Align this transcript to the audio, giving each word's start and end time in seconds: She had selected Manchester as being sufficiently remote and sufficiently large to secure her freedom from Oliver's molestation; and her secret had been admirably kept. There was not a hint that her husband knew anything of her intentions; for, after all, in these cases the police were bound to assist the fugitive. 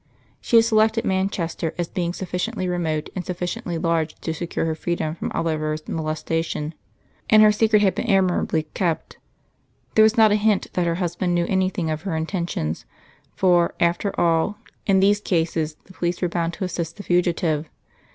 She 0.39 0.55
had 0.55 0.65
selected 0.65 1.05
Manchester 1.05 1.75
as 1.77 1.87
being 1.87 2.11
sufficiently 2.11 2.67
remote 2.67 3.11
and 3.15 3.23
sufficiently 3.23 3.77
large 3.77 4.15
to 4.21 4.33
secure 4.33 4.65
her 4.65 4.73
freedom 4.73 5.13
from 5.13 5.31
Oliver's 5.33 5.87
molestation; 5.87 6.73
and 7.29 7.43
her 7.43 7.51
secret 7.51 7.83
had 7.83 7.93
been 7.93 8.09
admirably 8.09 8.63
kept. 8.73 9.19
There 9.93 10.01
was 10.01 10.17
not 10.17 10.31
a 10.31 10.35
hint 10.41 10.73
that 10.73 10.87
her 10.87 10.95
husband 10.95 11.35
knew 11.35 11.45
anything 11.47 11.91
of 11.91 12.01
her 12.01 12.15
intentions; 12.15 12.85
for, 13.35 13.75
after 13.79 14.19
all, 14.19 14.57
in 14.87 15.01
these 15.01 15.21
cases 15.21 15.75
the 15.83 15.93
police 15.93 16.19
were 16.19 16.27
bound 16.27 16.53
to 16.53 16.63
assist 16.63 16.97
the 16.97 17.03
fugitive. 17.03 17.69